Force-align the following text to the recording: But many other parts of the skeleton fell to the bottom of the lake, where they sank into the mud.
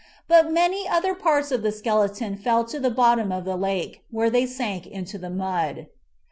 But 0.27 0.51
many 0.51 0.87
other 0.87 1.13
parts 1.13 1.51
of 1.51 1.61
the 1.61 1.71
skeleton 1.71 2.35
fell 2.35 2.65
to 2.65 2.79
the 2.79 2.89
bottom 2.89 3.31
of 3.31 3.45
the 3.45 3.55
lake, 3.55 4.01
where 4.09 4.31
they 4.31 4.47
sank 4.47 4.87
into 4.87 5.19
the 5.19 5.29
mud. 5.29 5.85